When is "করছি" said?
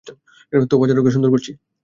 1.29-1.51